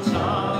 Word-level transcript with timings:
time. 0.00 0.51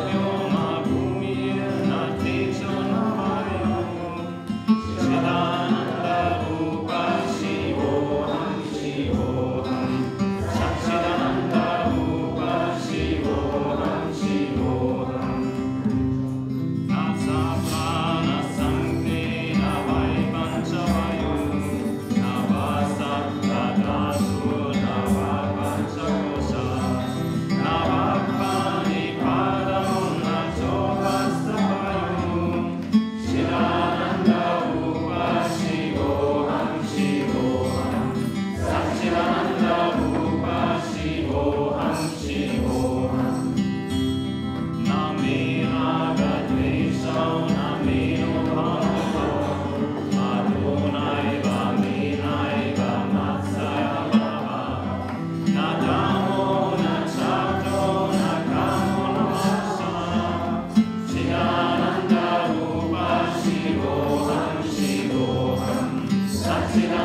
Gracias. 66.74 67.01